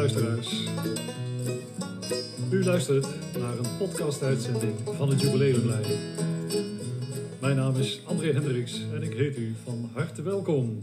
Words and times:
luisteraars. 0.00 0.64
U 2.52 2.64
luistert 2.64 3.06
naar 3.38 3.58
een 3.58 3.76
podcast-uitzending 3.78 4.74
van 4.84 5.08
het 5.08 5.20
Jubileumlijn. 5.20 5.84
Mijn 7.40 7.56
naam 7.56 7.76
is 7.76 8.00
André 8.06 8.32
Hendricks 8.32 8.82
en 8.92 9.02
ik 9.02 9.12
heet 9.12 9.36
u 9.36 9.54
van 9.64 9.90
harte 9.92 10.22
welkom. 10.22 10.78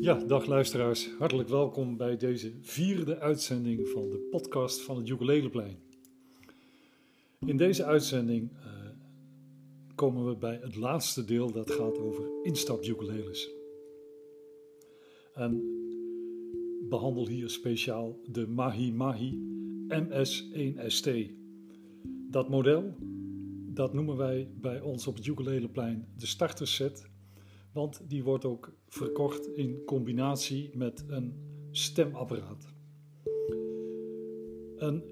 Ja, 0.00 0.14
dag 0.14 0.46
luisteraars. 0.46 1.08
Hartelijk 1.18 1.48
welkom 1.48 1.96
bij 1.96 2.16
deze 2.16 2.52
vierde 2.60 3.18
uitzending 3.18 3.88
van 3.88 4.10
de 4.10 4.28
podcast 4.30 4.80
van 4.80 4.96
het 4.96 5.08
Jubileumlijn. 5.08 5.78
In 7.46 7.56
deze 7.56 7.84
uitzending 7.84 8.50
uh, 8.50 8.81
komen 10.02 10.26
we 10.26 10.36
bij 10.36 10.58
het 10.62 10.76
laatste 10.76 11.24
deel 11.24 11.52
dat 11.52 11.70
gaat 11.70 11.98
over 11.98 12.24
instapjukuleles. 12.42 13.50
En 15.34 15.62
behandel 16.88 17.28
hier 17.28 17.50
speciaal 17.50 18.20
de 18.30 18.46
Mahi 18.46 18.92
Mahi 18.92 19.38
MS1ST. 19.88 21.10
Dat 22.30 22.48
model, 22.48 22.94
dat 23.74 23.92
noemen 23.92 24.16
wij 24.16 24.50
bij 24.60 24.80
ons 24.80 25.06
op 25.06 25.14
het 25.14 25.26
ukuleleplein 25.26 26.08
de 26.16 26.26
starterset, 26.26 27.10
want 27.72 28.10
die 28.10 28.24
wordt 28.24 28.44
ook 28.44 28.72
verkocht 28.88 29.46
in 29.56 29.82
combinatie 29.84 30.70
met 30.74 31.04
een 31.08 31.34
stemapparaat. 31.70 32.66
Een 34.76 35.02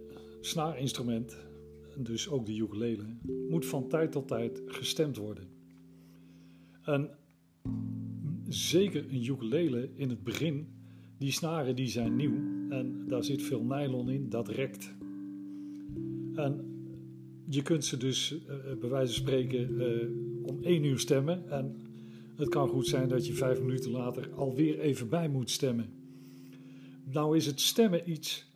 snaarinstrument 0.40 1.49
dus 1.98 2.28
ook 2.28 2.46
de 2.46 2.56
ukulele, 2.56 3.04
moet 3.48 3.66
van 3.66 3.88
tijd 3.88 4.12
tot 4.12 4.28
tijd 4.28 4.62
gestemd 4.66 5.16
worden. 5.16 5.48
En 6.82 7.10
zeker 8.48 9.04
een 9.10 9.24
ukulele 9.24 9.90
in 9.94 10.08
het 10.08 10.22
begin, 10.22 10.68
die 11.18 11.32
snaren 11.32 11.76
die 11.76 11.88
zijn 11.88 12.16
nieuw 12.16 12.68
en 12.68 13.04
daar 13.08 13.24
zit 13.24 13.42
veel 13.42 13.62
nylon 13.62 14.10
in, 14.10 14.28
dat 14.28 14.48
rekt. 14.48 14.94
En 16.34 16.64
je 17.48 17.62
kunt 17.62 17.84
ze 17.84 17.96
dus 17.96 18.32
uh, 18.32 18.38
bij 18.80 18.88
wijze 18.88 19.12
van 19.12 19.22
spreken 19.22 19.70
uh, 19.70 20.48
om 20.48 20.62
één 20.62 20.84
uur 20.84 20.98
stemmen 20.98 21.50
en 21.50 21.76
het 22.36 22.48
kan 22.48 22.68
goed 22.68 22.86
zijn 22.86 23.08
dat 23.08 23.26
je 23.26 23.32
vijf 23.32 23.60
minuten 23.60 23.90
later 23.90 24.30
alweer 24.32 24.78
even 24.78 25.08
bij 25.08 25.28
moet 25.28 25.50
stemmen. 25.50 25.92
Nou 27.04 27.36
is 27.36 27.46
het 27.46 27.60
stemmen 27.60 28.10
iets 28.10 28.46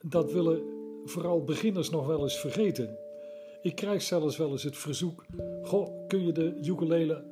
dat 0.00 0.32
willen 0.32 0.75
vooral 1.08 1.44
beginners 1.44 1.90
nog 1.90 2.06
wel 2.06 2.22
eens 2.22 2.38
vergeten. 2.38 2.98
Ik 3.62 3.74
krijg 3.74 4.02
zelfs 4.02 4.36
wel 4.36 4.50
eens 4.50 4.62
het 4.62 4.76
verzoek: 4.76 5.24
Goh, 5.62 6.06
kun 6.06 6.26
je 6.26 6.32
de 6.32 6.58
ukulele 6.64 7.24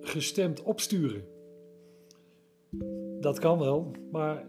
gestemd 0.00 0.62
opsturen? 0.62 1.24
Dat 3.20 3.38
kan 3.38 3.58
wel, 3.58 3.90
maar 4.10 4.46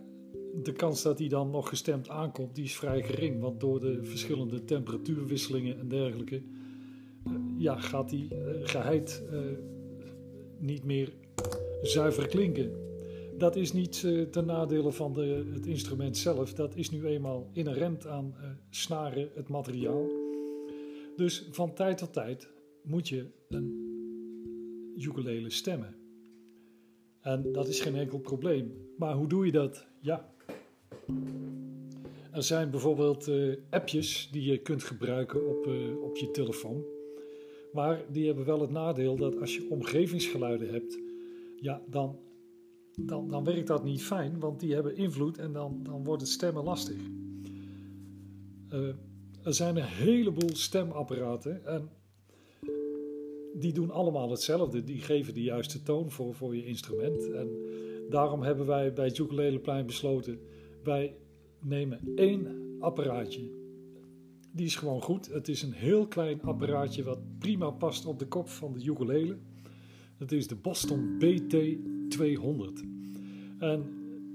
de 0.63 0.71
kans 0.71 1.01
dat 1.01 1.19
hij 1.19 1.27
dan 1.27 1.49
nog 1.49 1.69
gestemd 1.69 2.09
aankomt, 2.09 2.55
die 2.55 2.63
is 2.63 2.77
vrij 2.77 3.03
gering. 3.03 3.41
Want 3.41 3.59
door 3.59 3.79
de 3.79 4.03
verschillende 4.03 4.63
temperatuurwisselingen 4.63 5.79
en 5.79 5.87
dergelijke, 5.87 6.35
uh, 6.35 7.33
ja, 7.57 7.79
gaat 7.79 8.09
die 8.09 8.27
uh, 8.33 8.39
geheid 8.61 9.23
uh, 9.31 9.39
niet 10.57 10.83
meer 10.83 11.13
zuiver 11.81 12.27
klinken 12.27 12.88
dat 13.39 13.55
is 13.55 13.73
niet 13.73 14.01
uh, 14.05 14.21
ten 14.21 14.45
nadele 14.45 14.91
van 14.91 15.13
de, 15.13 15.51
het 15.53 15.65
instrument 15.65 16.17
zelf. 16.17 16.53
Dat 16.53 16.75
is 16.75 16.89
nu 16.89 17.05
eenmaal 17.05 17.49
inherent 17.53 18.07
aan 18.07 18.35
uh, 18.37 18.49
snaren, 18.69 19.29
het 19.33 19.47
materiaal. 19.47 20.07
Dus 21.15 21.47
van 21.51 21.73
tijd 21.73 21.97
tot 21.97 22.13
tijd 22.13 22.49
moet 22.83 23.07
je 23.07 23.25
een 23.49 23.87
ukulele 24.97 25.49
stemmen. 25.49 25.95
En 27.21 27.51
dat 27.51 27.67
is 27.67 27.81
geen 27.81 27.95
enkel 27.95 28.19
probleem. 28.19 28.73
Maar 28.97 29.13
hoe 29.13 29.27
doe 29.27 29.45
je 29.45 29.51
dat? 29.51 29.85
Ja. 30.01 30.33
Er 32.31 32.43
zijn 32.43 32.69
bijvoorbeeld 32.69 33.27
uh, 33.27 33.55
appjes 33.69 34.29
die 34.31 34.43
je 34.43 34.57
kunt 34.57 34.83
gebruiken 34.83 35.49
op, 35.49 35.67
op 36.01 36.17
je 36.17 36.31
telefoon. 36.31 36.83
Maar 37.73 38.05
die 38.11 38.25
hebben 38.25 38.45
wel 38.45 38.61
het 38.61 38.71
nadeel 38.71 39.15
dat 39.15 39.39
als 39.39 39.55
je 39.55 39.67
omgevingsgeluiden 39.69 40.69
hebt, 40.69 40.99
ja, 41.55 41.81
dan 41.89 42.19
dan, 43.05 43.29
dan 43.29 43.43
werkt 43.43 43.67
dat 43.67 43.83
niet 43.83 44.03
fijn, 44.03 44.39
want 44.39 44.59
die 44.59 44.73
hebben 44.73 44.95
invloed 44.95 45.37
en 45.37 45.53
dan, 45.53 45.79
dan 45.83 46.03
wordt 46.03 46.21
het 46.21 46.31
stemmen 46.31 46.63
lastig. 46.63 46.97
Uh, 48.73 48.87
er 49.43 49.53
zijn 49.53 49.77
een 49.77 49.83
heleboel 49.83 50.55
stemapparaten 50.55 51.65
en 51.65 51.89
die 53.53 53.73
doen 53.73 53.91
allemaal 53.91 54.29
hetzelfde. 54.29 54.83
Die 54.83 55.01
geven 55.01 55.33
de 55.33 55.43
juiste 55.43 55.83
toon 55.83 56.11
voor, 56.11 56.35
voor 56.35 56.55
je 56.55 56.65
instrument. 56.65 57.31
En 57.31 57.49
daarom 58.09 58.41
hebben 58.41 58.65
wij 58.65 58.93
bij 58.93 59.11
Plein 59.61 59.85
besloten, 59.85 60.39
wij 60.83 61.15
nemen 61.59 61.99
één 62.15 62.75
apparaatje. 62.79 63.57
Die 64.51 64.65
is 64.65 64.75
gewoon 64.75 65.01
goed. 65.01 65.27
Het 65.27 65.47
is 65.47 65.61
een 65.61 65.73
heel 65.73 66.07
klein 66.07 66.41
apparaatje 66.41 67.03
wat 67.03 67.19
prima 67.39 67.69
past 67.69 68.05
op 68.05 68.19
de 68.19 68.27
kop 68.27 68.49
van 68.49 68.73
de 68.73 68.85
ukulele. 68.85 69.37
Dat 70.19 70.31
is 70.31 70.47
de 70.47 70.55
Boston 70.55 71.17
BT 71.17 71.55
200. 72.09 72.83
En 73.59 73.83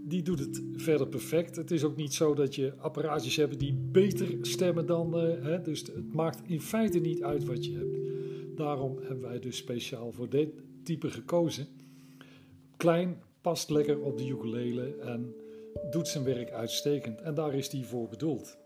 die 0.06 0.22
doet 0.22 0.38
het 0.38 0.62
verder 0.72 1.08
perfect. 1.08 1.56
Het 1.56 1.70
is 1.70 1.84
ook 1.84 1.96
niet 1.96 2.14
zo 2.14 2.34
dat 2.34 2.54
je 2.54 2.72
apparaatjes 2.78 3.36
hebt 3.36 3.58
die 3.58 3.74
beter 3.74 4.28
stemmen 4.40 4.86
dan. 4.86 5.24
Uh, 5.24 5.42
hè, 5.42 5.62
dus 5.62 5.80
het 5.80 6.14
maakt 6.14 6.48
in 6.48 6.60
feite 6.60 6.98
niet 6.98 7.22
uit 7.22 7.44
wat 7.44 7.64
je 7.64 7.76
hebt. 7.76 7.98
Daarom 8.56 8.98
hebben 9.02 9.20
wij 9.20 9.38
dus 9.38 9.56
speciaal 9.56 10.12
voor 10.12 10.28
dit 10.28 10.48
type 10.82 11.10
gekozen. 11.10 11.66
Klein, 12.76 13.16
past 13.40 13.70
lekker 13.70 14.00
op 14.00 14.18
de 14.18 14.28
ukulele 14.28 14.96
en 14.96 15.34
doet 15.90 16.08
zijn 16.08 16.24
werk 16.24 16.50
uitstekend. 16.50 17.20
En 17.20 17.34
daar 17.34 17.54
is 17.54 17.68
die 17.68 17.84
voor 17.84 18.08
bedoeld. 18.08 18.56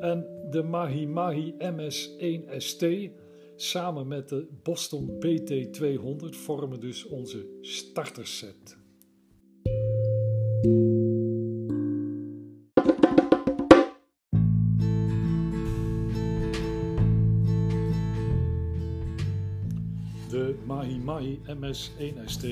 En 0.00 0.26
de 0.50 0.62
Mahi 0.62 1.06
Mahi 1.06 1.54
MS1ST 1.58 3.10
samen 3.56 4.08
met 4.08 4.28
de 4.28 4.48
Boston 4.62 5.10
BT200 5.10 6.28
vormen 6.28 6.80
dus 6.80 7.04
onze 7.04 7.46
starterset. 7.60 8.76
De 20.30 20.54
Mahi 20.66 20.98
Mahi 20.98 21.40
MS1ST 21.46 22.46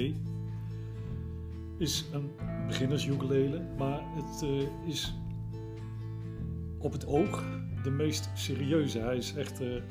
is 1.78 2.04
een 2.12 2.31
beginners-ukulele, 2.66 3.62
maar 3.78 4.03
het 4.14 4.43
uh, 4.43 4.88
is 4.88 5.14
op 6.78 6.93
het 6.93 7.06
oog 7.06 7.44
de 7.82 7.91
meest 7.91 8.31
serieuze. 8.34 8.98
Hij 8.98 9.16
is 9.16 9.34
echt 9.34 9.60
uh, 9.60 9.72
een 9.72 9.82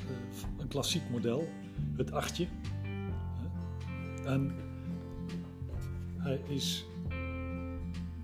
klassiek 0.74 1.10
model, 1.10 1.48
het 1.96 2.12
achtje. 2.12 2.46
En 4.24 4.52
hij 6.16 6.40
is 6.48 6.86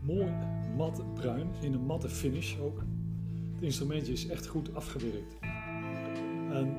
mooi 0.03 0.33
mat 0.77 1.15
bruin 1.15 1.51
in 1.61 1.73
een 1.73 1.87
matte 1.87 2.09
finish 2.09 2.59
ook. 2.59 2.79
Het 3.55 3.63
instrumentje 3.63 4.13
is 4.13 4.27
echt 4.29 4.47
goed 4.47 4.75
afgewerkt. 4.75 5.39
En 6.53 6.77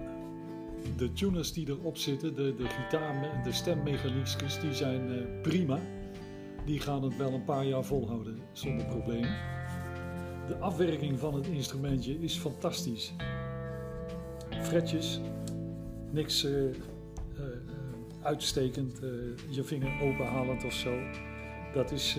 de 0.97 1.13
tuners 1.13 1.53
die 1.53 1.69
erop 1.69 1.97
zitten, 1.97 2.35
de, 2.35 2.55
de 2.55 2.67
gitaar, 2.67 3.43
de 3.43 3.51
stemmechaniekjes, 3.51 4.59
die 4.59 4.73
zijn 4.73 5.09
uh, 5.09 5.41
prima. 5.41 5.79
Die 6.65 6.79
gaan 6.79 7.03
het 7.03 7.17
wel 7.17 7.33
een 7.33 7.43
paar 7.43 7.65
jaar 7.65 7.83
volhouden 7.83 8.37
zonder 8.51 8.85
probleem. 8.85 9.27
De 10.47 10.57
afwerking 10.59 11.19
van 11.19 11.33
het 11.33 11.47
instrumentje 11.47 12.19
is 12.19 12.37
fantastisch. 12.37 13.13
Fretjes, 14.61 15.21
niks 16.11 16.43
uh, 16.43 16.63
uh, 16.63 16.71
uitstekend, 18.21 18.99
je 19.49 19.63
vinger 19.63 20.01
openhalend 20.01 20.63
of 20.63 20.73
zo. 20.73 20.99
Dat 21.73 21.91
is 21.91 22.17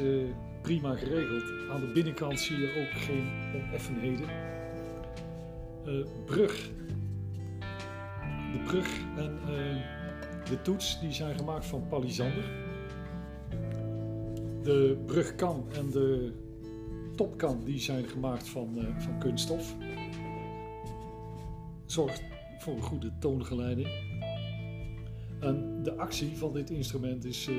prima 0.62 0.94
geregeld. 0.94 1.70
Aan 1.70 1.80
de 1.80 1.90
binnenkant 1.94 2.40
zie 2.40 2.58
je 2.58 2.80
ook 2.80 3.00
geen 3.00 3.28
oneffenheden. 3.54 4.26
Brug. 6.26 6.70
De 8.52 8.62
brug 8.66 8.88
en 9.16 9.38
de 10.44 10.62
toets 10.62 11.00
die 11.00 11.12
zijn 11.12 11.38
gemaakt 11.38 11.66
van 11.66 11.88
palisander. 11.88 12.44
De 14.62 15.02
brugkam 15.06 15.64
en 15.72 15.90
de 15.90 16.32
topkam 17.16 17.64
die 17.64 17.80
zijn 17.80 18.04
gemaakt 18.04 18.48
van, 18.48 18.78
van 18.98 19.18
kunststof. 19.18 19.76
Zorgt 21.86 22.22
voor 22.62 22.75
een 22.75 22.82
goede 22.82 23.12
toongeleiding. 23.19 23.88
En 25.41 25.82
de 25.82 25.97
actie 25.97 26.37
van 26.37 26.53
dit 26.53 26.70
instrument 26.70 27.25
is 27.25 27.50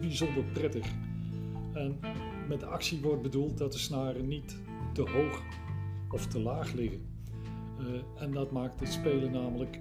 bijzonder 0.00 0.44
prettig. 0.44 0.86
En 1.72 1.98
met 2.48 2.62
actie 2.62 3.00
wordt 3.00 3.22
bedoeld 3.22 3.58
dat 3.58 3.72
de 3.72 3.78
snaren 3.78 4.28
niet 4.28 4.56
te 4.92 5.02
hoog 5.02 5.42
of 6.10 6.26
te 6.26 6.40
laag 6.40 6.72
liggen. 6.72 7.14
Uh, 7.80 8.22
en 8.22 8.32
dat 8.32 8.50
maakt 8.50 8.80
het 8.80 8.92
spelen 8.92 9.32
namelijk 9.32 9.80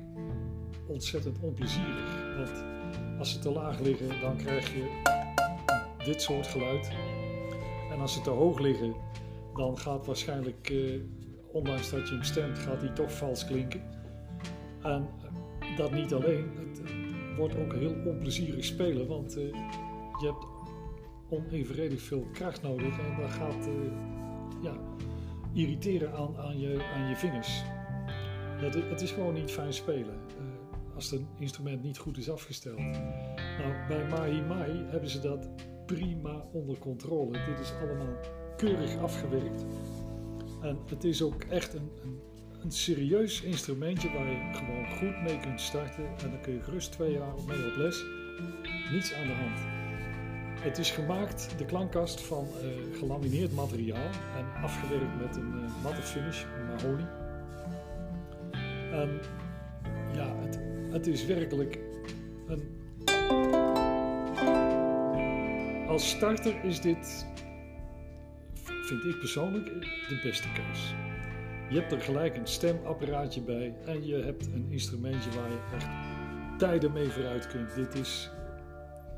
ontzettend 0.87 1.39
onplezierig. 1.39 2.35
Want 2.37 2.63
Als 3.19 3.31
ze 3.31 3.39
te 3.39 3.51
laag 3.51 3.79
liggen, 3.79 4.21
dan 4.21 4.37
krijg 4.37 4.73
je 4.73 5.01
dit 6.05 6.21
soort 6.21 6.47
geluid. 6.47 6.91
En 7.91 7.99
als 7.99 8.13
ze 8.13 8.21
te 8.21 8.29
hoog 8.29 8.59
liggen, 8.59 8.93
dan 9.55 9.77
gaat 9.77 10.05
waarschijnlijk, 10.05 10.69
uh, 10.69 11.01
ondanks 11.51 11.89
dat 11.89 12.07
je 12.07 12.13
hem 12.13 12.23
stemt, 12.23 12.57
gaat 12.57 12.81
hij 12.81 12.89
toch 12.89 13.11
vals 13.11 13.45
klinken. 13.45 13.81
En 14.85 15.09
dat 15.77 15.91
niet 15.91 16.13
alleen, 16.13 16.49
het, 16.55 16.81
wordt 17.37 17.57
ook 17.57 17.73
heel 17.73 17.95
onplezierig 18.05 18.65
spelen, 18.65 19.07
want 19.07 19.37
uh, 19.37 19.43
je 20.19 20.25
hebt 20.25 20.45
onevenredig 21.29 22.01
veel 22.01 22.27
kracht 22.33 22.61
nodig 22.61 22.99
en 22.99 23.21
dat 23.21 23.29
gaat 23.29 23.67
uh, 23.67 23.73
ja, 24.61 24.73
irriteren 25.53 26.13
aan, 26.13 26.37
aan, 26.37 26.59
je, 26.59 26.83
aan 26.95 27.09
je 27.09 27.15
vingers. 27.15 27.63
Het, 28.55 28.73
het 28.73 29.01
is 29.01 29.11
gewoon 29.11 29.33
niet 29.33 29.51
fijn 29.51 29.73
spelen 29.73 30.19
als 30.95 31.11
het 31.11 31.21
instrument 31.39 31.83
niet 31.83 31.97
goed 31.97 32.17
is 32.17 32.29
afgesteld. 32.29 32.77
Nou, 32.77 33.87
bij 33.87 34.07
Mahi 34.09 34.41
Mai 34.41 34.85
hebben 34.85 35.09
ze 35.09 35.19
dat 35.19 35.49
prima 35.85 36.45
onder 36.51 36.77
controle. 36.77 37.31
Dit 37.31 37.59
is 37.59 37.73
allemaal 37.81 38.15
keurig 38.57 38.97
afgewerkt. 38.97 39.65
En 40.61 40.77
het 40.89 41.03
is 41.03 41.21
ook 41.21 41.43
echt 41.43 41.73
een, 41.73 41.91
een, 42.03 42.19
een, 42.65 42.71
serieus 42.71 43.41
instrumentje 43.41 44.11
waar 44.11 44.29
je 44.29 44.53
gewoon 44.53 44.87
goed 44.97 45.21
mee 45.21 45.39
kunt 45.39 45.61
starten. 45.61 46.03
En 46.03 46.29
dan 46.29 46.41
kun 46.41 46.53
je 46.53 46.61
gerust 46.61 46.91
twee 46.91 47.11
jaar 47.11 47.33
mee 47.47 47.71
op 47.71 47.75
les. 47.75 48.03
Niets 48.91 49.13
aan 49.13 49.27
de 49.27 49.33
hand. 49.33 49.59
Het 50.59 50.77
is 50.77 50.91
gemaakt, 50.91 51.57
de 51.57 51.65
klankkast, 51.65 52.21
van 52.21 52.47
uh, 52.63 52.97
gelamineerd 52.99 53.53
materiaal 53.53 54.09
en 54.37 54.61
afgewerkt 54.63 55.19
met 55.21 55.35
een 55.35 55.53
uh, 55.55 55.83
matte 55.83 56.01
finish, 56.01 56.43
mahonie. 56.67 57.05
En 58.91 59.19
ja, 60.13 60.35
het, 60.35 60.59
het 60.91 61.07
is 61.07 61.25
werkelijk 61.25 61.79
een. 62.47 62.83
Als 65.87 66.09
starter 66.09 66.63
is 66.63 66.81
dit, 66.81 67.25
vind 68.63 69.03
ik 69.03 69.19
persoonlijk, 69.19 69.65
de 70.09 70.19
beste 70.23 70.47
keus. 70.51 70.93
Je 71.75 71.81
hebt 71.81 71.93
er 71.93 72.01
gelijk 72.01 72.35
een 72.35 72.47
stemapparaatje 72.47 73.41
bij 73.41 73.75
en 73.85 74.05
je 74.05 74.15
hebt 74.15 74.45
een 74.45 74.65
instrumentje 74.69 75.29
waar 75.29 75.49
je 75.49 75.59
echt 75.73 75.87
tijden 76.59 76.91
mee 76.91 77.09
vooruit 77.09 77.47
kunt. 77.47 77.75
Dit 77.75 77.95
is 77.95 78.29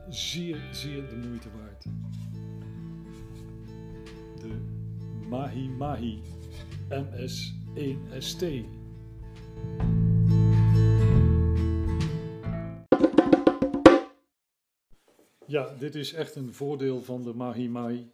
zeer, 0.10 0.58
zeer 0.72 1.10
de 1.10 1.16
moeite 1.16 1.48
waard. 1.52 1.84
De 4.42 4.60
Mahi 5.28 5.70
Mahi 5.70 6.22
MS1ST. 6.90 8.46
Ja, 15.46 15.76
dit 15.80 15.96
is 15.96 16.14
echt 16.14 16.36
een 16.36 16.54
voordeel 16.54 17.02
van 17.02 17.24
de 17.24 17.34
Mahimai. 17.34 18.12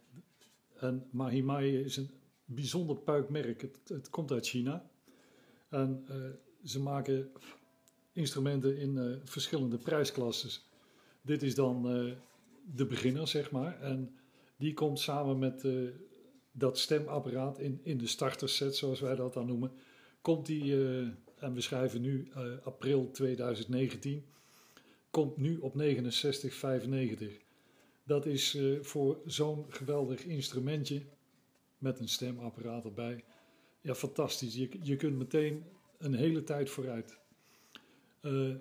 En 0.80 1.06
Mahimai 1.10 1.78
is 1.78 1.96
een 1.96 2.10
bijzonder 2.44 2.96
puikmerk. 2.96 3.60
Het, 3.60 3.78
het 3.88 4.10
komt 4.10 4.32
uit 4.32 4.48
China. 4.48 4.90
En 5.68 6.04
uh, 6.10 6.16
ze 6.64 6.80
maken 6.80 7.32
instrumenten 8.12 8.78
in 8.78 8.96
uh, 8.96 9.16
verschillende 9.24 9.78
prijsklasses. 9.78 10.68
Dit 11.22 11.42
is 11.42 11.54
dan 11.54 11.96
uh, 11.96 12.12
de 12.74 12.86
beginner, 12.86 13.28
zeg 13.28 13.50
maar. 13.50 13.80
En 13.80 14.16
die 14.56 14.74
komt 14.74 15.00
samen 15.00 15.38
met 15.38 15.66
dat 16.52 16.78
stemapparaat 16.78 17.58
in, 17.58 17.80
in 17.82 17.98
de 17.98 18.06
starterset, 18.06 18.76
zoals 18.76 19.00
wij 19.00 19.14
dat 19.14 19.34
dan 19.34 19.46
noemen. 19.46 19.72
Komt 20.20 20.46
die, 20.46 20.74
en 21.36 21.54
we 21.54 21.60
schrijven 21.60 22.00
nu 22.00 22.32
april 22.62 23.10
2019 23.10 24.24
komt 25.10 25.36
nu 25.36 25.58
op 25.58 25.74
69,95. 25.82 27.26
Dat 28.04 28.26
is 28.26 28.58
voor 28.80 29.18
zo'n 29.26 29.66
geweldig 29.68 30.24
instrumentje 30.24 31.02
met 31.84 31.98
een 31.98 32.08
stemapparaat 32.08 32.84
erbij. 32.84 33.24
Ja, 33.80 33.94
fantastisch. 33.94 34.54
Je, 34.54 34.68
je 34.82 34.96
kunt 34.96 35.16
meteen 35.16 35.64
een 35.98 36.14
hele 36.14 36.44
tijd 36.44 36.70
vooruit. 36.70 37.18
Uh, 38.22 38.54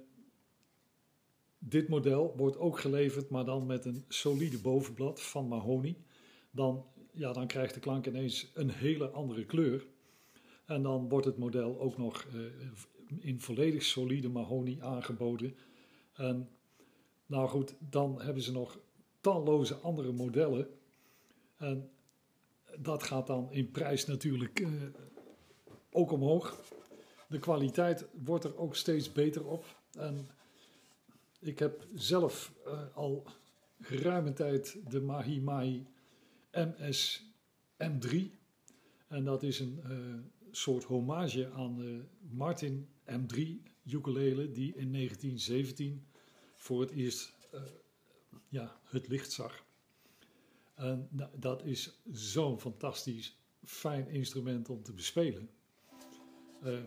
dit 1.58 1.88
model 1.88 2.34
wordt 2.38 2.58
ook 2.58 2.80
geleverd, 2.80 3.30
maar 3.30 3.46
dan 3.46 3.66
met 3.66 3.86
een 3.86 4.06
solide 4.08 4.60
bovenblad 4.60 5.22
van 5.22 5.48
mahonie. 5.48 5.98
Dan, 6.52 6.86
ja, 7.12 7.34
dan 7.34 7.48
krijgt 7.48 7.74
de 7.74 7.80
klank 7.80 8.08
ineens 8.08 8.52
een 8.54 8.70
hele 8.70 9.10
andere 9.10 9.46
kleur. 9.46 9.86
En 10.66 10.84
dan 10.84 11.10
wordt 11.10 11.26
het 11.26 11.38
model 11.38 11.80
ook 11.80 11.98
nog 11.98 12.28
uh, 12.36 12.42
in 13.20 13.40
volledig 13.40 13.84
solide 13.84 14.30
mahonie 14.30 14.84
aangeboden 14.84 15.56
en 16.14 16.50
nou 17.26 17.50
goed, 17.50 17.76
dan 17.80 18.22
hebben 18.22 18.44
ze 18.44 18.52
nog 18.52 18.80
talloze 19.22 19.76
andere 19.76 20.12
modellen. 20.12 20.68
En 21.58 21.90
dat 22.80 23.04
gaat 23.04 23.28
dan 23.28 23.52
in 23.52 23.72
prijs 23.72 24.06
natuurlijk 24.06 24.60
uh, 24.60 24.70
ook 25.92 26.12
omhoog. 26.12 26.62
De 27.28 27.40
kwaliteit 27.40 28.06
wordt 28.24 28.44
er 28.44 28.58
ook 28.58 28.76
steeds 28.76 29.12
beter 29.12 29.46
op. 29.46 29.66
En 29.92 30.28
ik 31.40 31.60
heb 31.60 31.88
zelf 31.96 32.54
uh, 32.66 32.82
al 32.94 33.26
geruime 33.82 34.34
tijd 34.34 34.78
de 34.90 35.02
Mahi 35.02 35.42
Mahi 35.42 35.86
MS 36.52 37.32
M3. 37.84 38.18
En 39.08 39.24
dat 39.24 39.44
is 39.44 39.60
een 39.60 39.82
uh, 39.88 40.16
soort 40.52 40.84
hommage 40.84 41.52
aan 41.52 41.76
de 41.76 42.04
Martin 42.20 42.90
M3 43.06 43.40
ukulele 43.86 44.52
die 44.52 44.76
in 44.76 44.92
1917 44.94 46.08
voor 46.56 46.82
het 46.82 46.92
eerst 46.92 47.34
ja, 48.50 48.80
het 48.84 49.08
licht 49.08 49.32
zag. 49.32 49.64
En 50.84 51.10
dat 51.36 51.66
is 51.66 52.00
zo'n 52.12 52.60
fantastisch 52.60 53.38
fijn 53.64 54.08
instrument 54.08 54.70
om 54.70 54.84
te 54.84 54.94
bespelen. 54.94 55.50
Uh, 56.64 56.80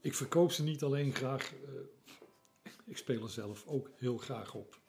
ik 0.00 0.14
verkoop 0.14 0.52
ze 0.52 0.62
niet 0.62 0.82
alleen 0.82 1.14
graag, 1.14 1.52
uh, 1.54 1.58
ik 2.84 2.96
speel 2.96 3.22
er 3.22 3.30
zelf 3.30 3.66
ook 3.66 3.90
heel 3.96 4.16
graag 4.16 4.54
op. 4.54 4.80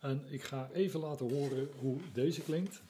En 0.00 0.26
ik 0.28 0.42
ga 0.42 0.70
even 0.70 1.00
laten 1.00 1.30
horen 1.30 1.68
hoe 1.78 1.98
deze 2.12 2.40
klinkt. 2.40 2.82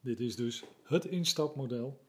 Dit 0.00 0.20
is 0.20 0.36
dus 0.36 0.64
het 0.82 1.04
instapmodel 1.04 2.00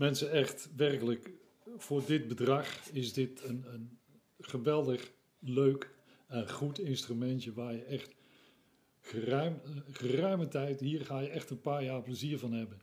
Mensen, 0.00 0.30
echt 0.30 0.68
werkelijk, 0.76 1.30
voor 1.76 2.02
dit 2.06 2.28
bedrag 2.28 2.90
is 2.92 3.12
dit 3.12 3.44
een, 3.44 3.64
een 3.72 3.98
geweldig 4.38 5.12
leuk 5.38 5.90
en 6.26 6.50
goed 6.50 6.78
instrumentje 6.78 7.52
waar 7.52 7.72
je 7.72 7.84
echt 7.84 8.14
geruim, 9.00 9.60
geruime 9.90 10.48
tijd, 10.48 10.80
hier 10.80 11.04
ga 11.04 11.20
je 11.20 11.28
echt 11.28 11.50
een 11.50 11.60
paar 11.60 11.84
jaar 11.84 12.02
plezier 12.02 12.38
van 12.38 12.52
hebben. 12.52 12.80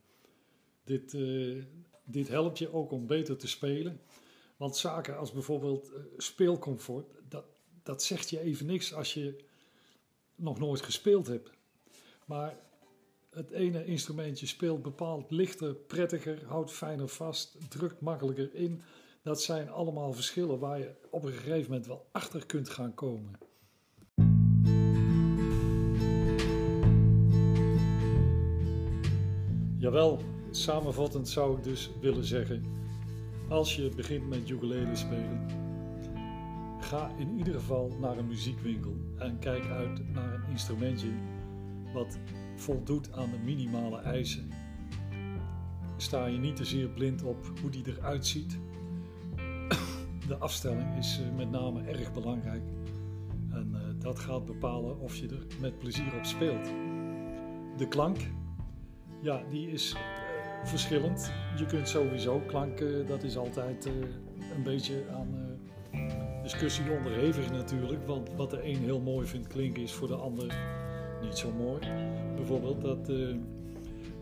Dit, 0.84 1.14
uh, 1.14 1.64
dit 2.04 2.28
helpt 2.28 2.58
je 2.58 2.74
ook 2.74 2.92
om 2.92 3.08
beter 3.08 3.38
te 3.38 3.48
spelen. 3.48 4.02
Want 4.58 4.78
zaken 4.78 5.18
als 5.18 5.32
bijvoorbeeld 5.32 5.92
uh, 5.92 6.00
speelcomfort, 6.18 7.12
dat, 7.30 7.46
dat 7.84 8.04
zegt 8.04 8.30
je 8.30 8.40
even 8.40 8.66
niks 8.66 8.94
als 8.94 9.14
je 9.14 9.44
nog 10.36 10.60
nooit 10.60 10.82
gespeeld 10.82 11.28
hebt. 11.28 11.52
Maar 12.26 12.67
het 13.38 13.52
ene 13.52 13.86
instrumentje 13.86 14.48
speelt 14.48 14.82
bepaald 14.82 15.32
lichter, 15.32 15.74
prettiger, 15.76 16.46
houdt 16.46 16.72
fijner 16.72 17.08
vast, 17.08 17.58
drukt 17.70 18.02
makkelijker 18.02 18.50
in. 18.54 18.82
Dat 19.24 19.42
zijn 19.42 19.70
allemaal 19.70 20.14
verschillen 20.14 20.60
waar 20.60 20.80
je 20.80 20.92
op 21.10 21.24
een 21.24 21.32
gegeven 21.32 21.70
moment 21.70 21.88
wel 21.88 22.08
achter 22.12 22.46
kunt 22.46 22.70
gaan 22.70 22.94
komen. 22.94 23.32
Jawel, 29.78 30.22
samenvattend 30.52 31.30
zou 31.30 31.58
ik 31.58 31.64
dus 31.64 31.92
willen 32.02 32.26
zeggen: 32.26 32.66
als 33.50 33.76
je 33.76 33.90
begint 33.96 34.28
met 34.28 34.50
ukulele 34.50 34.96
spelen, 34.96 35.46
ga 36.80 37.12
in 37.18 37.38
ieder 37.38 37.54
geval 37.54 37.92
naar 38.00 38.18
een 38.18 38.28
muziekwinkel 38.28 38.96
en 39.18 39.40
kijk 39.40 39.66
uit 39.66 40.14
naar 40.14 40.34
een 40.34 40.52
instrumentje 40.52 41.10
wat 41.94 42.18
voldoet 42.58 43.14
aan 43.14 43.32
de 43.32 43.38
minimale 43.38 44.02
eisen. 44.02 44.52
Sta 45.98 46.26
je 46.26 46.38
niet 46.38 46.56
te 46.56 46.66
zeer 46.66 46.88
blind 46.88 47.24
op 47.24 47.52
hoe 47.62 47.70
die 47.70 47.84
eruit 47.88 48.26
ziet, 48.26 48.58
de 50.28 50.38
afstelling 50.40 50.98
is 50.98 51.20
met 51.36 51.52
name 51.52 51.82
erg 51.82 52.14
belangrijk. 52.14 52.64
En 53.50 53.98
dat 54.00 54.20
gaat 54.20 54.46
bepalen 54.46 55.00
of 55.00 55.16
je 55.16 55.28
er 55.28 55.46
met 55.60 55.78
plezier 55.78 56.16
op 56.16 56.26
speelt. 56.26 56.66
De 57.78 57.88
klank, 57.90 58.18
ja, 59.22 59.44
die 59.50 59.72
is 59.72 59.96
verschillend. 60.64 61.32
Je 61.58 61.66
kunt 61.66 61.90
sowieso 61.90 62.40
klanken, 62.40 63.08
dat 63.08 63.24
is 63.24 63.38
altijd 63.38 63.86
een 64.56 64.64
beetje 64.64 65.04
aan 65.10 65.48
discussie 66.42 66.92
onderhevig 66.92 67.52
natuurlijk. 67.52 68.08
Want 68.08 68.30
wat 68.36 68.50
de 68.50 68.64
een 68.64 68.78
heel 68.78 69.00
mooi 69.00 69.28
vindt 69.28 69.48
klinken 69.48 69.82
is 69.82 69.94
voor 69.94 70.08
de 70.08 70.16
ander 70.16 70.58
niet 71.22 71.38
zo 71.38 71.52
mooi. 71.52 71.80
Bijvoorbeeld 72.36 72.82
dat. 72.82 73.10
Uh, 73.10 73.36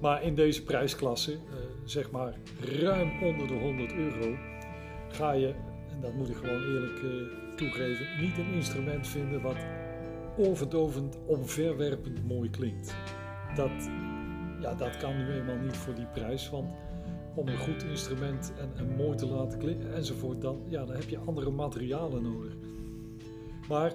maar 0.01 0.23
in 0.23 0.35
deze 0.35 0.63
prijsklasse, 0.63 1.31
uh, 1.31 1.39
zeg 1.83 2.11
maar 2.11 2.33
ruim 2.59 3.23
onder 3.23 3.47
de 3.47 3.53
100 3.53 3.93
euro, 3.93 4.35
ga 5.09 5.31
je, 5.31 5.47
en 5.91 6.01
dat 6.01 6.13
moet 6.13 6.29
ik 6.29 6.35
gewoon 6.35 6.63
eerlijk 6.63 7.01
uh, 7.01 7.11
toegeven, 7.55 8.05
niet 8.21 8.37
een 8.37 8.53
instrument 8.53 9.07
vinden 9.07 9.41
wat 9.41 9.65
oorverdovend, 10.37 11.17
omverwerpend 11.25 12.27
mooi 12.27 12.49
klinkt. 12.49 12.95
Dat, 13.55 13.89
ja, 14.61 14.73
dat 14.75 14.97
kan 14.97 15.17
nu 15.17 15.31
eenmaal 15.31 15.57
niet 15.57 15.77
voor 15.77 15.95
die 15.95 16.07
prijs, 16.13 16.49
want 16.49 16.69
om 17.35 17.47
een 17.47 17.57
goed 17.57 17.83
instrument 17.83 18.53
en, 18.59 18.71
en 18.75 18.95
mooi 18.95 19.17
te 19.17 19.27
laten 19.27 19.59
klinken 19.59 19.93
enzovoort, 19.93 20.41
dan, 20.41 20.61
ja, 20.67 20.85
dan 20.85 20.95
heb 20.95 21.09
je 21.09 21.19
andere 21.25 21.49
materialen 21.49 22.23
nodig. 22.23 22.53
Maar 23.67 23.93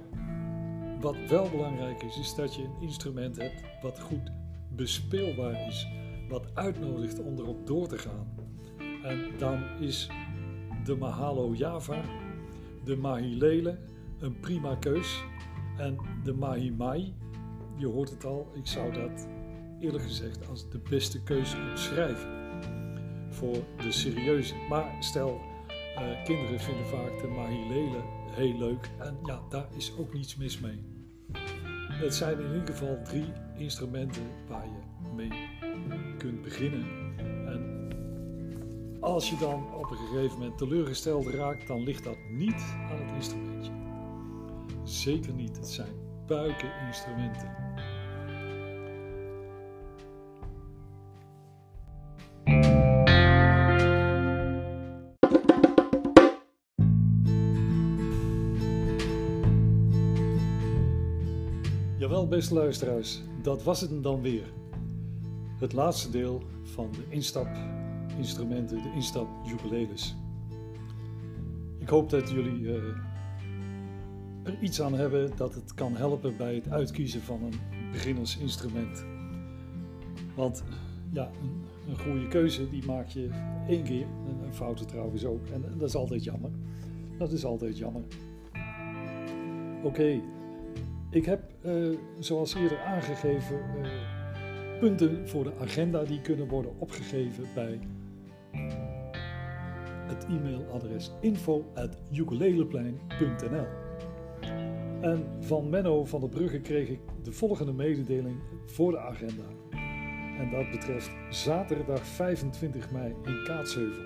wat 1.00 1.16
wel 1.28 1.50
belangrijk 1.50 2.02
is, 2.02 2.18
is 2.18 2.34
dat 2.34 2.54
je 2.54 2.62
een 2.62 2.80
instrument 2.80 3.36
hebt 3.36 3.62
wat 3.82 4.00
goed 4.00 4.32
bespeelbaar 4.68 5.66
is, 5.68 5.88
wat 6.28 6.54
uitnodigt 6.54 7.22
om 7.22 7.38
erop 7.38 7.66
door 7.66 7.88
te 7.88 7.98
gaan. 7.98 8.26
En 9.02 9.30
dan 9.38 9.62
is 9.80 10.10
de 10.84 10.96
Mahalo 10.96 11.54
Java, 11.54 12.00
de 12.84 12.96
Mahilele 12.96 13.78
een 14.18 14.40
prima 14.40 14.74
keus. 14.74 15.24
En 15.76 15.96
de 16.24 16.32
Mahimai, 16.32 17.14
je 17.76 17.86
hoort 17.86 18.10
het 18.10 18.24
al, 18.24 18.50
ik 18.54 18.66
zou 18.66 18.92
dat 18.92 19.28
eerlijk 19.80 20.04
gezegd 20.04 20.48
als 20.48 20.70
de 20.70 20.78
beste 20.90 21.22
keuze 21.22 21.56
omschrijven 21.70 22.28
voor 23.28 23.56
de 23.76 23.92
serieuze. 23.92 24.54
Maar 24.68 24.96
stel, 25.00 25.40
uh, 25.98 26.24
kinderen 26.24 26.60
vinden 26.60 26.86
vaak 26.86 27.20
de 27.20 27.26
Mahilele 27.26 28.02
heel 28.30 28.58
leuk 28.58 28.90
en 28.98 29.18
ja, 29.24 29.42
daar 29.48 29.68
is 29.76 29.92
ook 29.98 30.12
niets 30.12 30.36
mis 30.36 30.58
mee. 30.60 30.89
Het 32.00 32.14
zijn 32.14 32.38
in 32.38 32.52
ieder 32.52 32.74
geval 32.74 32.98
drie 33.04 33.32
instrumenten 33.56 34.22
waar 34.48 34.66
je 34.66 35.08
mee 35.14 35.32
kunt 36.18 36.42
beginnen. 36.42 36.86
En 37.46 37.88
als 39.00 39.30
je 39.30 39.36
dan 39.36 39.74
op 39.74 39.90
een 39.90 39.96
gegeven 39.96 40.38
moment 40.38 40.58
teleurgesteld 40.58 41.26
raakt, 41.26 41.66
dan 41.66 41.82
ligt 41.82 42.04
dat 42.04 42.16
niet 42.30 42.74
aan 42.90 42.98
het 42.98 43.14
instrumentje. 43.14 43.72
Zeker 44.84 45.32
niet. 45.32 45.56
Het 45.56 45.68
zijn 45.68 45.92
buikeninstrumenten. 46.26 47.69
Jawel, 62.10 62.28
beste 62.28 62.54
luisteraars, 62.54 63.22
dat 63.42 63.62
was 63.62 63.80
het 63.80 64.02
dan 64.02 64.22
weer. 64.22 64.52
Het 65.58 65.72
laatste 65.72 66.10
deel 66.10 66.42
van 66.62 66.90
de 66.92 67.04
instapinstrumenten, 67.08 68.82
de 68.82 68.92
instap 68.94 69.28
ukuleles. 69.46 70.16
Ik 71.78 71.88
hoop 71.88 72.10
dat 72.10 72.30
jullie 72.30 72.60
uh, 72.60 72.74
er 74.42 74.58
iets 74.60 74.82
aan 74.82 74.92
hebben 74.92 75.30
dat 75.36 75.54
het 75.54 75.74
kan 75.74 75.96
helpen 75.96 76.36
bij 76.36 76.54
het 76.54 76.70
uitkiezen 76.70 77.20
van 77.20 77.42
een 77.42 77.60
beginnersinstrument. 77.92 79.04
Want 80.36 80.64
ja, 81.12 81.30
een, 81.88 81.98
goede 81.98 82.28
keuze 82.28 82.70
die 82.70 82.84
maak 82.84 83.08
je 83.08 83.28
één 83.68 83.82
keer, 83.82 84.06
en 84.26 84.44
een 84.44 84.54
foute 84.54 84.84
trouwens 84.84 85.24
ook, 85.24 85.46
en 85.46 85.64
dat 85.78 85.88
is 85.88 85.94
altijd 85.94 86.24
jammer. 86.24 86.50
Dat 87.18 87.32
is 87.32 87.44
altijd 87.44 87.78
jammer. 87.78 88.02
Oké, 89.82 90.20
ik 91.10 91.24
heb, 91.24 91.40
uh, 91.62 91.98
zoals 92.18 92.54
eerder 92.54 92.78
aangegeven, 92.78 93.56
uh, 93.56 93.88
punten 94.78 95.28
voor 95.28 95.44
de 95.44 95.52
agenda 95.60 96.04
die 96.04 96.20
kunnen 96.20 96.48
worden 96.48 96.72
opgegeven 96.78 97.44
bij 97.54 97.80
het 100.06 100.24
e-mailadres 100.24 101.10
info.ukuleleplein.nl 101.20 103.66
En 105.00 105.26
van 105.40 105.68
Menno 105.68 106.04
van 106.04 106.20
der 106.20 106.28
Brugge 106.28 106.60
kreeg 106.60 106.88
ik 106.88 107.00
de 107.22 107.32
volgende 107.32 107.72
mededeling 107.72 108.36
voor 108.66 108.90
de 108.90 108.98
agenda. 108.98 109.44
En 110.38 110.50
dat 110.50 110.70
betreft 110.70 111.10
zaterdag 111.30 112.06
25 112.06 112.90
mei 112.90 113.14
in 113.24 113.44
Kaatsheuvel. 113.44 114.04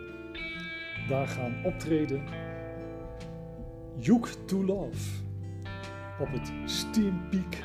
Daar 1.08 1.26
gaan 1.26 1.64
optreden 1.64 2.22
Juk 3.96 4.26
to 4.26 4.64
Love 4.64 5.23
op 6.24 6.32
het 6.32 6.52
Steam 6.64 7.28
Peak 7.30 7.62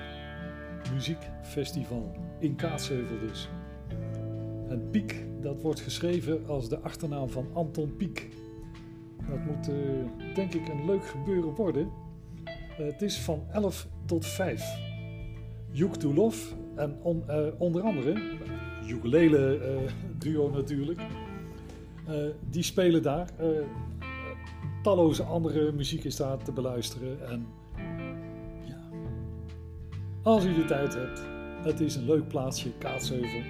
Muziekfestival 0.93 2.11
in 2.39 2.55
Kaatsheuvel 2.55 3.19
dus. 3.19 3.49
En 4.69 4.89
Piek, 4.91 5.25
dat 5.41 5.61
wordt 5.61 5.79
geschreven 5.79 6.47
als 6.47 6.69
de 6.69 6.79
achternaam 6.79 7.29
van 7.29 7.47
Anton 7.53 7.95
Pieck. 7.95 8.27
Dat 9.29 9.45
moet 9.45 9.69
uh, 9.69 9.75
denk 10.35 10.53
ik 10.53 10.67
een 10.67 10.85
leuk 10.85 11.05
gebeuren 11.05 11.55
worden. 11.55 11.91
Het 12.71 13.01
is 13.01 13.19
van 13.19 13.43
11 13.51 13.87
tot 14.05 14.25
5. 14.25 14.63
Juk 15.71 15.95
Tulov 15.95 16.51
en 16.75 16.99
uh, 17.05 17.45
onder 17.57 17.81
andere, 17.81 18.21
ukulele 18.87 19.59
duo 20.17 20.49
natuurlijk, 20.49 20.99
die 22.49 22.63
spelen 22.63 23.03
daar. 23.03 23.29
talloze 24.83 25.23
andere 25.23 25.71
muziek 25.71 26.03
is 26.03 26.15
daar 26.15 26.37
te 26.37 26.51
beluisteren 26.51 27.27
en 27.27 27.47
als 30.29 30.45
u 30.45 30.53
de 30.53 30.65
tijd 30.65 30.93
hebt, 30.93 31.21
het 31.63 31.79
is 31.79 31.95
een 31.95 32.05
leuk 32.05 32.27
plaatsje, 32.27 32.71
Kaatsheuvel. 32.77 33.41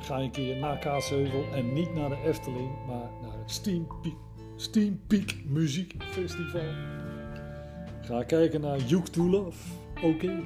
Ga 0.00 0.20
een 0.20 0.30
keer 0.30 0.56
naar 0.56 0.78
Kaatsheuvel 0.78 1.44
en 1.54 1.72
niet 1.72 1.94
naar 1.94 2.08
de 2.08 2.18
Efteling, 2.24 2.70
maar 2.86 3.10
naar 3.22 3.38
het 3.38 3.50
Steam 3.50 3.86
Peak, 4.02 4.14
Steam 4.56 5.00
Peak 5.06 5.34
Muziekfestival. 5.46 6.60
Ga 8.00 8.22
kijken 8.22 8.60
naar 8.60 8.78
Juk. 8.78 9.06
Oké. 10.02 10.42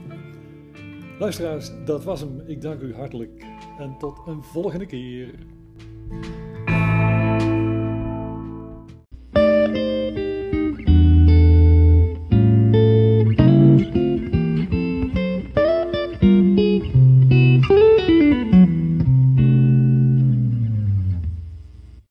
Luisteraars, 1.18 1.70
dat 1.84 2.04
was 2.04 2.20
hem. 2.20 2.42
Ik 2.46 2.60
dank 2.60 2.80
u 2.80 2.94
hartelijk. 2.94 3.44
En 3.78 3.98
tot 3.98 4.20
een 4.26 4.42
volgende 4.42 4.86
keer. 4.86 5.34